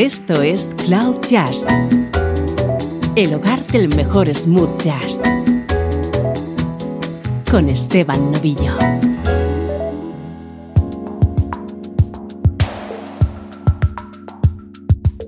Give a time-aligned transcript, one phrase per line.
[0.00, 1.66] Esto es Cloud Jazz,
[3.16, 5.20] el hogar del mejor smooth jazz,
[7.50, 8.78] con Esteban Novillo.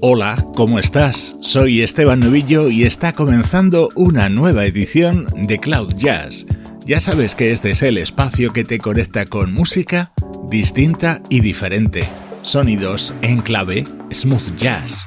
[0.01, 1.37] Hola, ¿cómo estás?
[1.43, 6.47] Soy Esteban Novillo y está comenzando una nueva edición de Cloud Jazz.
[6.87, 10.15] Ya sabes que este es el espacio que te conecta con música
[10.49, 12.09] distinta y diferente.
[12.43, 15.05] Sonidos en clave smooth jazz.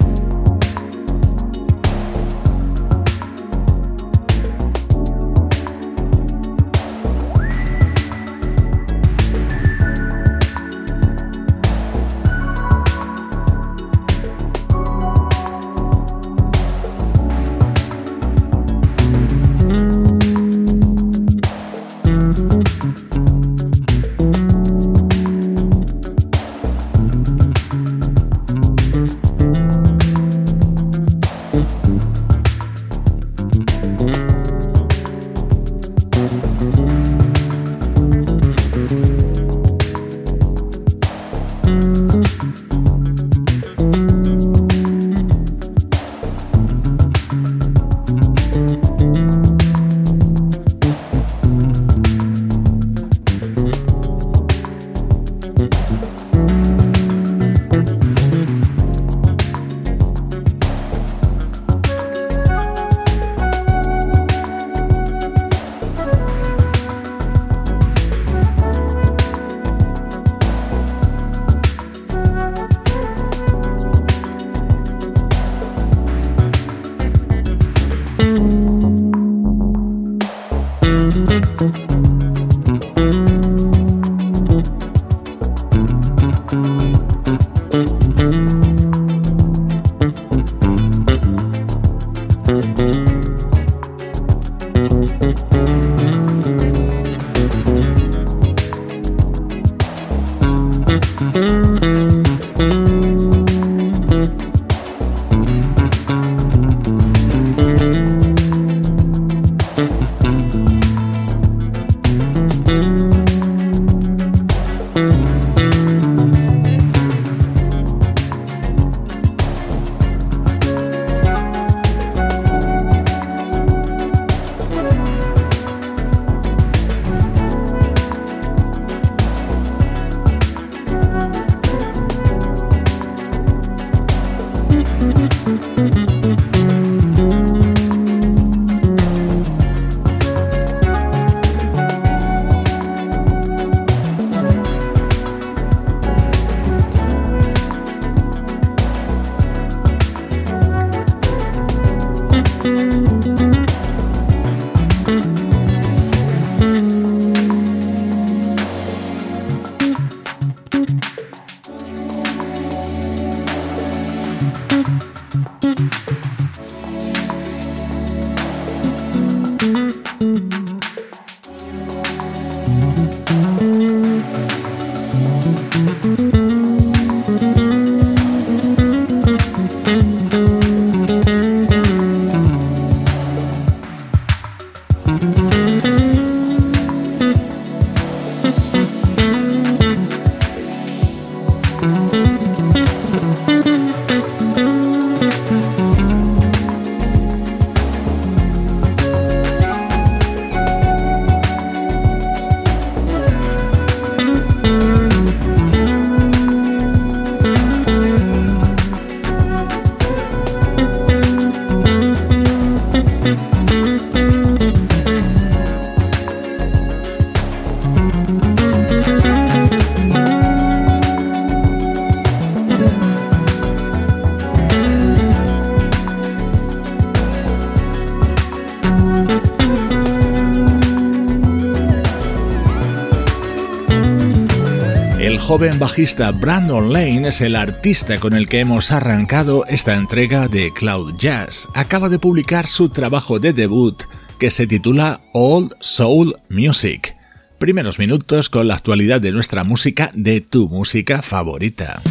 [235.56, 240.74] Joven bajista Brandon Lane es el artista con el que hemos arrancado esta entrega de
[240.74, 241.70] Cloud Jazz.
[241.74, 244.04] Acaba de publicar su trabajo de debut
[244.38, 247.16] que se titula Old Soul Music.
[247.58, 252.02] Primeros minutos con la actualidad de nuestra música, de tu música favorita.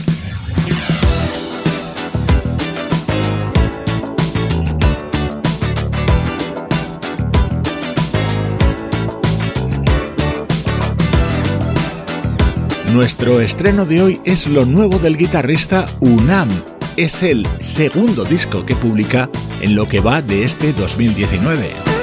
[12.94, 16.48] Nuestro estreno de hoy es lo nuevo del guitarrista Unam,
[16.96, 19.28] es el segundo disco que publica
[19.60, 21.93] en lo que va de este 2019.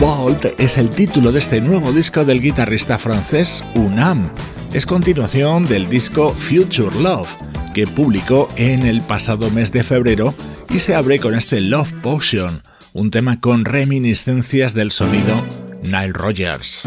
[0.00, 4.30] Vault es el título de este nuevo disco del guitarrista francés Unam.
[4.72, 7.28] Es continuación del disco Future Love,
[7.74, 10.32] que publicó en el pasado mes de febrero
[10.70, 12.62] y se abre con este Love Potion,
[12.94, 15.46] un tema con reminiscencias del sonido
[15.82, 16.86] Nile Rogers.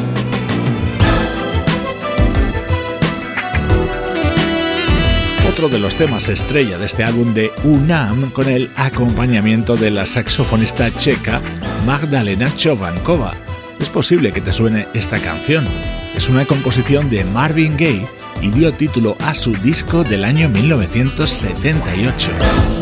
[5.63, 10.93] De los temas estrella de este álbum de Unam con el acompañamiento de la saxofonista
[10.93, 11.41] checa
[11.85, 13.33] Magdalena Chovankova.
[13.79, 15.65] es posible que te suene esta canción.
[16.17, 18.09] Es una composición de Marvin Gaye
[18.41, 22.72] y dio título a su disco del año 1978.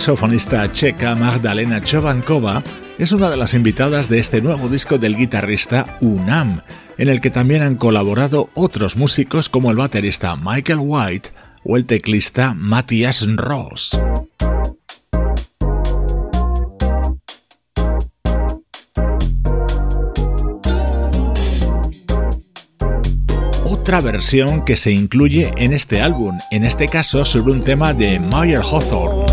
[0.00, 2.62] Saxofonista checa Magdalena Chovankova
[2.96, 6.62] es una de las invitadas de este nuevo disco del guitarrista Unam,
[6.96, 11.28] en el que también han colaborado otros músicos como el baterista Michael White
[11.64, 14.00] o el teclista Matthias Ross.
[23.66, 28.18] Otra versión que se incluye en este álbum, en este caso sobre un tema de
[28.18, 29.29] Meyer Hawthorne.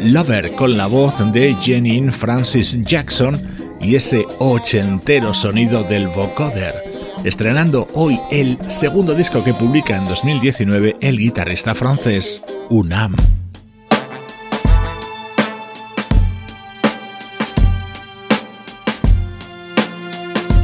[0.00, 3.40] Lover con la voz de Janine Francis Jackson
[3.80, 6.74] y ese ochentero sonido del vocoder,
[7.22, 13.14] estrenando hoy el segundo disco que publica en 2019 el guitarrista francés Unam.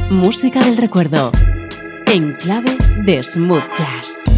[0.09, 1.31] Música del recuerdo,
[2.05, 4.28] en clave de smooth jazz.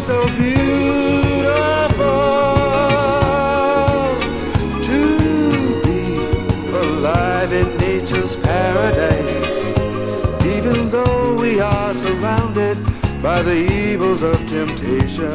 [0.00, 1.44] So beautiful
[4.82, 6.16] to be
[6.72, 9.52] alive in nature's paradise.
[10.46, 12.78] Even though we are surrounded
[13.22, 15.28] by the evils of temptation.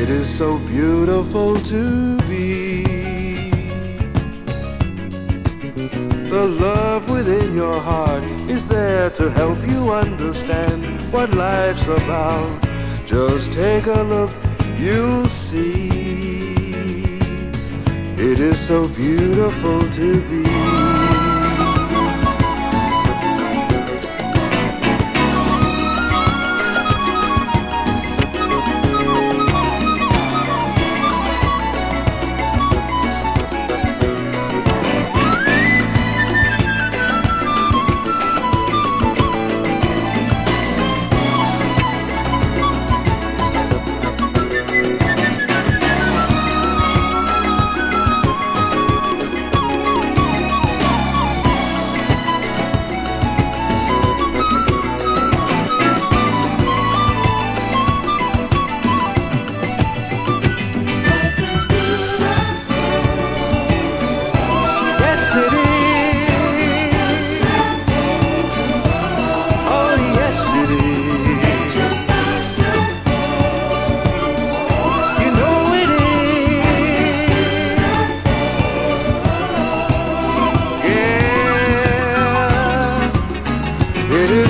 [0.00, 2.84] It is so beautiful to be.
[6.30, 8.22] The love within your heart
[8.52, 12.60] is there to help you understand what life's about.
[13.06, 14.32] Just take a look,
[14.76, 15.88] you'll see.
[18.30, 20.71] It is so beautiful to be.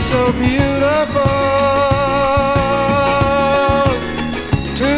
[0.03, 1.23] So beautiful
[4.75, 4.93] to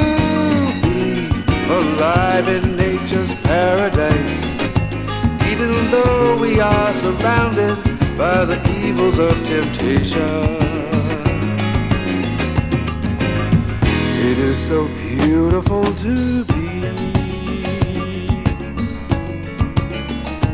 [0.82, 1.28] be
[1.68, 4.44] alive in nature's paradise
[5.46, 7.76] even though we are surrounded
[8.16, 10.56] by the evils of temptation.
[14.28, 16.80] It is so beautiful to be.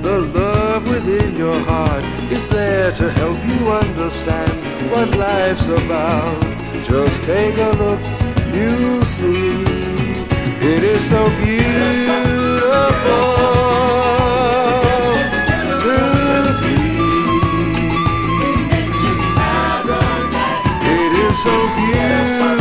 [0.02, 4.52] The love within your heart is there to help you understand
[4.90, 6.40] what life's about.
[6.84, 8.00] Just take a look,
[8.54, 9.62] you'll see.
[10.62, 11.90] It is so beautiful.
[21.32, 22.59] so beautiful,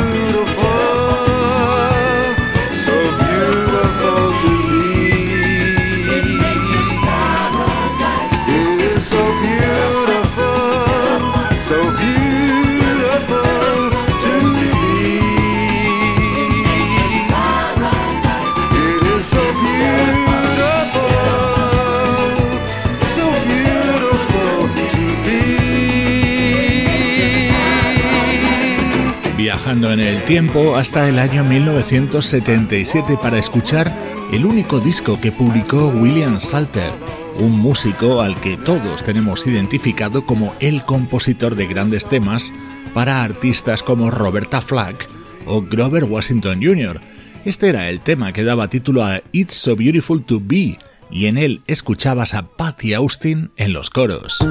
[30.10, 33.96] el tiempo hasta el año 1977 para escuchar
[34.34, 36.92] el único disco que publicó William Salter,
[37.38, 42.52] un músico al que todos tenemos identificado como el compositor de grandes temas
[42.96, 45.08] para artistas como Roberta Flack
[45.46, 47.00] o Grover Washington Jr.
[47.46, 50.80] Este era el tema que daba título a It's So Beautiful to Be,
[51.12, 54.44] y en él escuchabas a Patty Austin en los coros.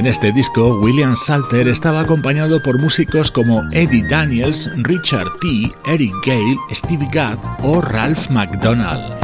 [0.00, 6.14] En este disco, William Salter estaba acompañado por músicos como Eddie Daniels, Richard T., Eric
[6.24, 9.20] Gale, Stevie Gadd o Ralph McDonald.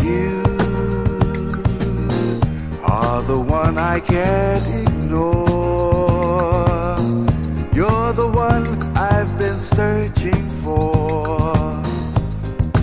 [9.59, 11.55] Searching for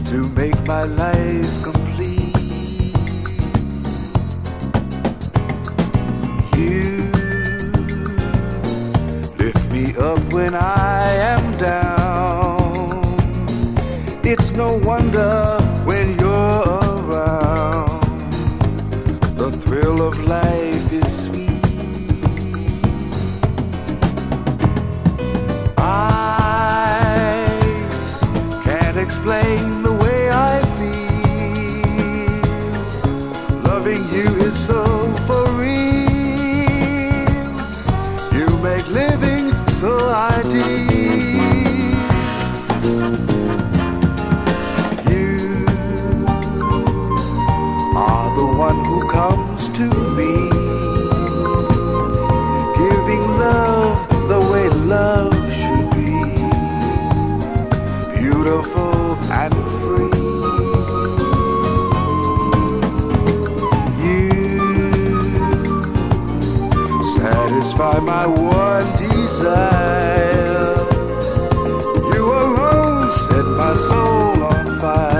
[0.09, 1.82] to make my life.
[10.33, 13.03] When I am down.
[14.23, 16.63] It's no wonder when you're
[16.97, 18.01] around.
[19.37, 21.49] The thrill of life is sweet.
[25.77, 27.45] I
[28.63, 32.41] can't explain the way I feel.
[33.71, 34.92] Loving you is so
[74.83, 75.12] fire.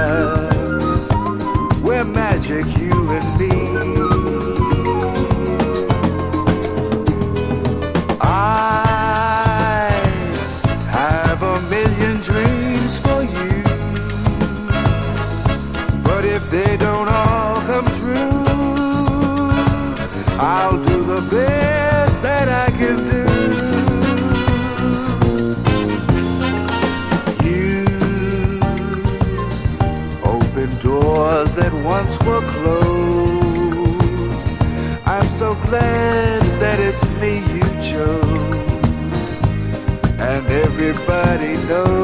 [41.43, 42.02] nobody knows.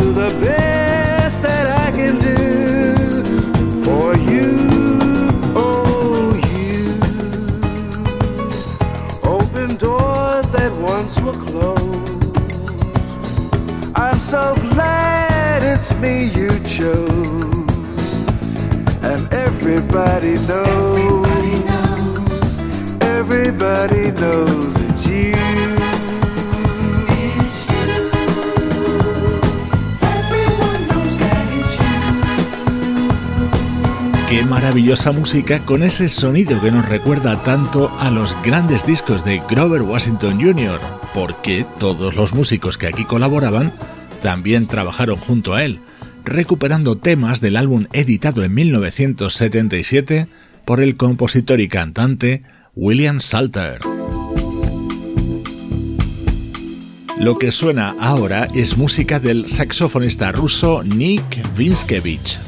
[0.00, 2.42] Do the best that I can do
[3.84, 4.50] for you.
[5.54, 6.82] Oh, you
[9.22, 12.36] open doors that once were closed.
[13.94, 18.10] I'm so glad it's me you chose.
[19.10, 21.26] And everybody knows,
[23.02, 25.79] everybody knows it's you.
[34.50, 39.82] Maravillosa música con ese sonido que nos recuerda tanto a los grandes discos de Grover
[39.82, 40.80] Washington Jr.,
[41.14, 43.72] porque todos los músicos que aquí colaboraban
[44.22, 45.78] también trabajaron junto a él,
[46.24, 50.26] recuperando temas del álbum editado en 1977
[50.64, 52.42] por el compositor y cantante
[52.74, 53.78] William Salter.
[57.20, 62.40] Lo que suena ahora es música del saxofonista ruso Nick Vinskevich.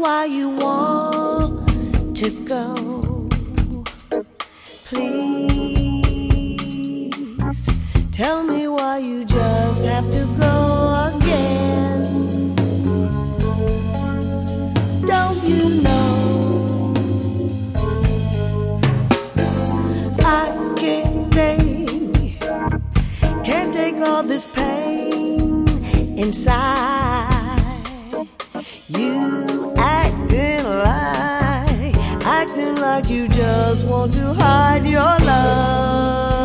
[0.00, 3.28] why you want to go.
[4.84, 5.58] Please
[8.12, 12.54] tell me why you just have to go again.
[15.04, 16.94] Don't you know?
[20.20, 22.40] I can't take,
[23.44, 25.68] can't take all this pain
[26.16, 27.07] inside.
[33.00, 36.37] like you just want to hide your love.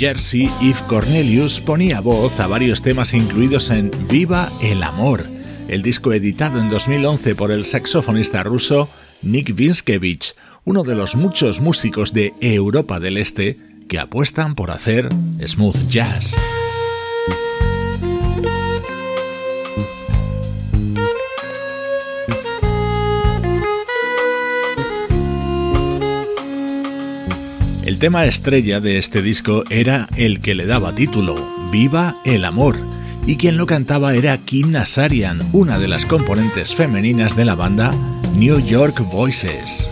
[0.00, 5.26] Jersey, Yves Cornelius ponía voz a varios temas incluidos en Viva el Amor,
[5.68, 8.88] el disco editado en 2011 por el saxofonista ruso
[9.20, 10.34] Nick Vinskevich,
[10.64, 13.58] uno de los muchos músicos de Europa del Este
[13.90, 15.10] que apuestan por hacer
[15.46, 16.34] smooth jazz.
[28.00, 31.36] Tema estrella de este disco era el que le daba título,
[31.70, 32.78] Viva el Amor,
[33.26, 37.94] y quien lo cantaba era Kim Nasarian, una de las componentes femeninas de la banda
[38.34, 39.90] New York Voices.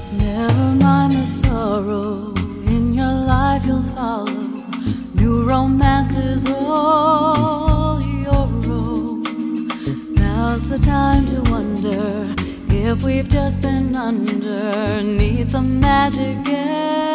[10.14, 12.34] Now's the time to wonder
[12.70, 17.07] if we've just been underneath the magic.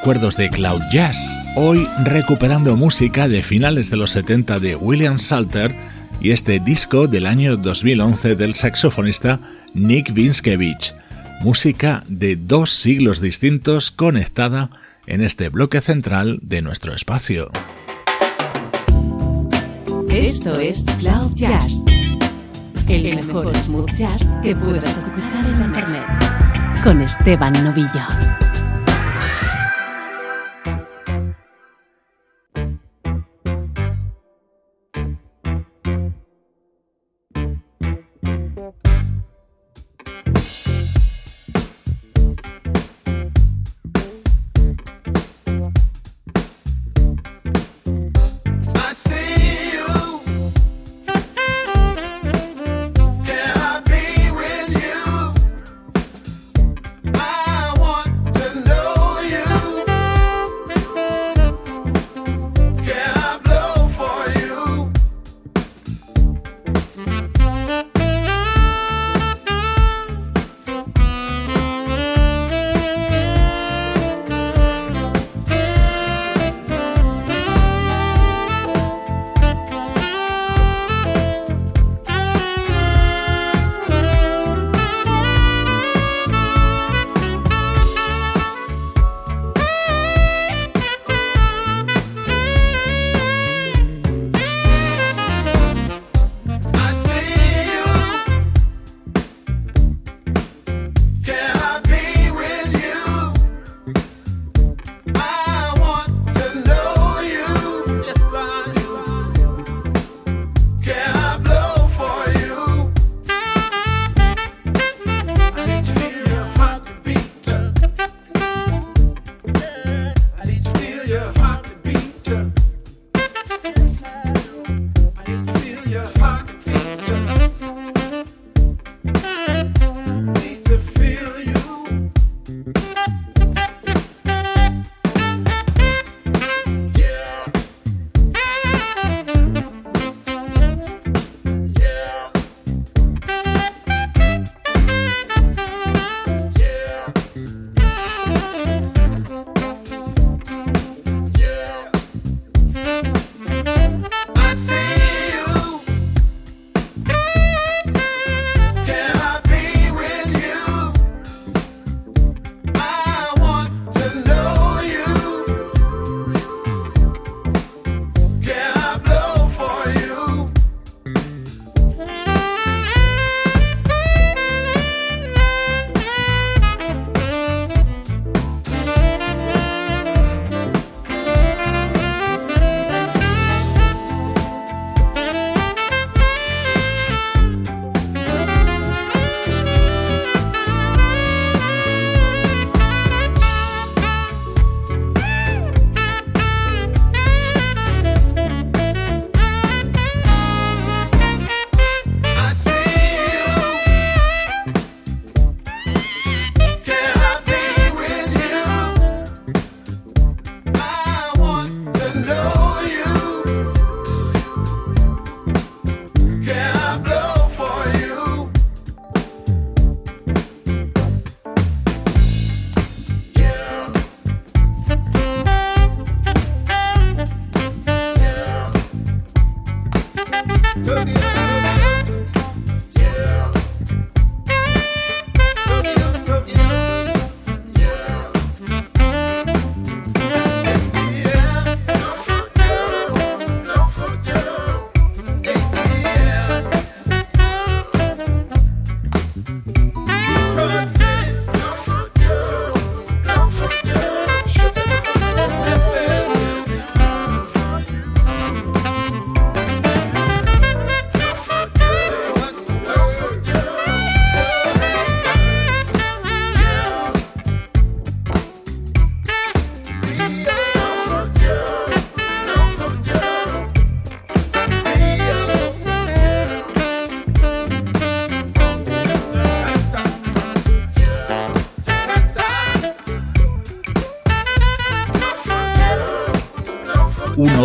[0.00, 5.76] Recuerdos de Cloud Jazz, hoy recuperando música de finales de los 70 de William Salter
[6.22, 9.40] y este disco del año 2011 del saxofonista
[9.74, 10.94] Nick Vinskevich,
[11.42, 14.70] música de dos siglos distintos conectada
[15.06, 17.50] en este bloque central de nuestro espacio.
[20.08, 21.84] Esto es Cloud Jazz,
[22.88, 26.06] el mejor smooth jazz que puedas escuchar en Internet.
[26.82, 28.49] con Esteban Novillo.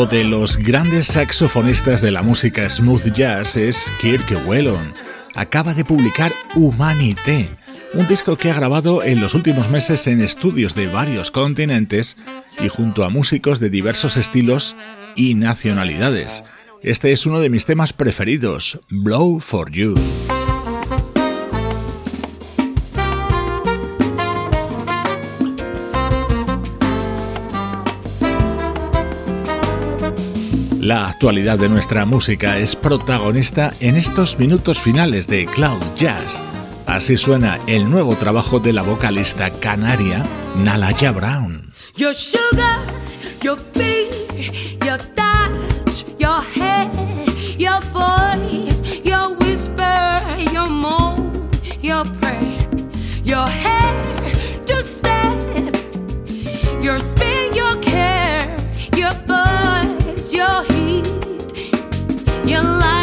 [0.09, 4.93] De los grandes saxofonistas de la música smooth jazz es Kirk Whelan.
[5.35, 7.49] Acaba de publicar Humanité,
[7.93, 12.17] un disco que ha grabado en los últimos meses en estudios de varios continentes
[12.63, 14.75] y junto a músicos de diversos estilos
[15.15, 16.43] y nacionalidades.
[16.83, 19.95] Este es uno de mis temas preferidos, Blow for You.
[30.85, 36.43] La actualidad de nuestra música es protagonista en estos minutos finales de Cloud Jazz.
[36.85, 40.23] Así suena el nuevo trabajo de la vocalista canaria
[40.55, 41.73] Nalaya Brown.
[41.95, 42.77] Your sugar,
[43.41, 46.91] your feet, your touch, your head,
[47.57, 50.21] your voice, your whisper,
[50.53, 51.49] your moan,
[51.81, 52.69] your prayer,
[53.23, 54.31] your hair,
[54.67, 55.33] your step,
[56.79, 57.24] your spin,
[62.47, 62.94] your liar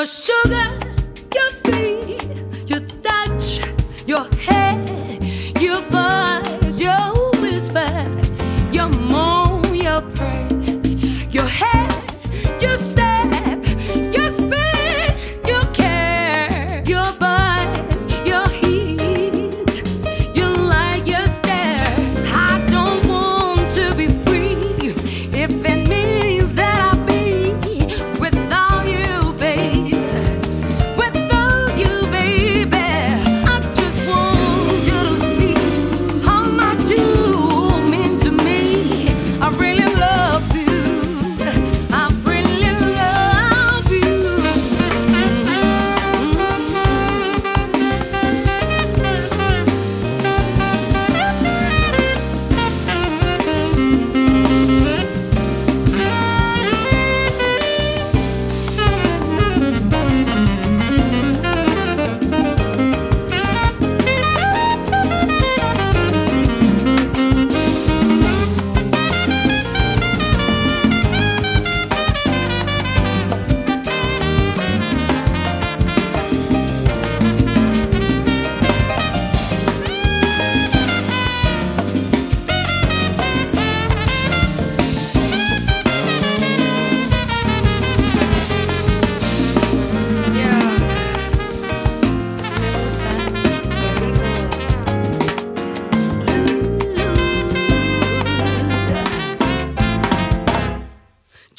[0.00, 0.59] Your sugar,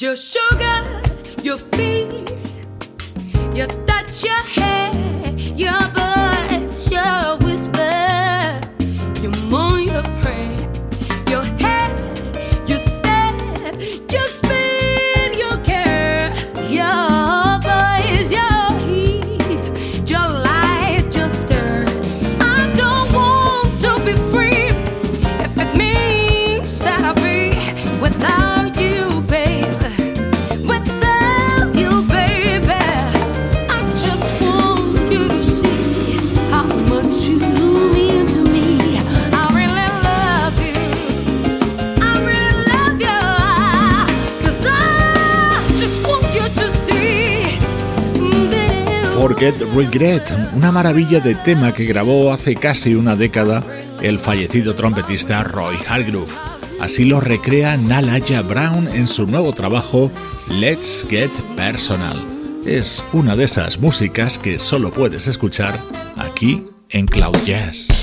[0.02, 0.84] Your sugar,
[1.44, 2.34] your feet,
[3.54, 4.92] your touch, your hair,
[5.54, 6.01] your voice,
[49.22, 53.64] Forget Regret, una maravilla de tema que grabó hace casi una década
[54.00, 56.32] el fallecido trompetista Roy Hargrove.
[56.80, 60.10] Así lo recrea Nalaya Brown en su nuevo trabajo
[60.48, 62.20] Let's Get Personal.
[62.66, 65.78] Es una de esas músicas que solo puedes escuchar
[66.16, 68.01] aquí en Cloud Jazz.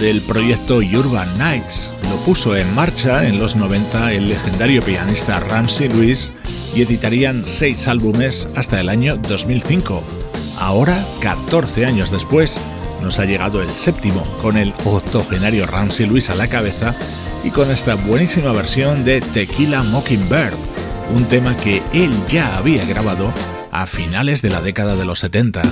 [0.00, 1.90] Del proyecto Urban Nights.
[2.04, 6.32] Lo puso en marcha en los 90 el legendario pianista Ramsey Lewis
[6.74, 10.02] y editarían seis álbumes hasta el año 2005.
[10.58, 12.58] Ahora, 14 años después,
[13.02, 16.94] nos ha llegado el séptimo con el octogenario Ramsey Lewis a la cabeza
[17.44, 20.54] y con esta buenísima versión de Tequila Mockingbird,
[21.14, 23.32] un tema que él ya había grabado
[23.70, 25.62] a finales de la década de los 70.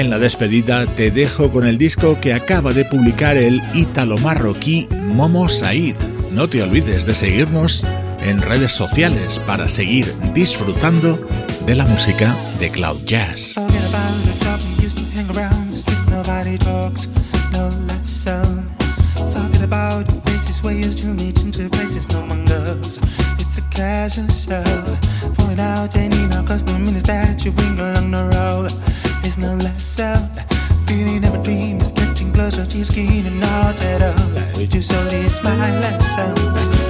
[0.00, 4.88] En la despedida te dejo con el disco que acaba de publicar el ítalo marroquí
[5.08, 5.94] Momo Said.
[6.32, 7.84] No te olvides de seguirnos
[8.22, 11.20] en redes sociales para seguir disfrutando
[11.66, 13.56] de la música de Cloud Jazz.
[24.16, 24.50] is
[29.40, 30.14] no less so.
[30.86, 34.58] Feeling of a dream is getting closer to your skin and all that over.
[34.58, 36.89] Would you slowly smile and so?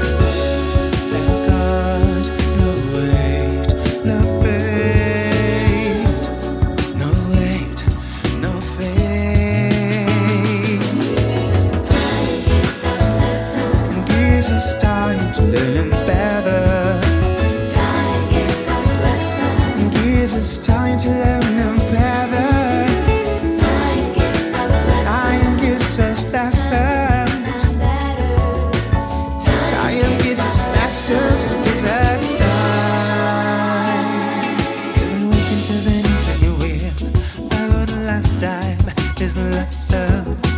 [39.20, 40.49] is lesser.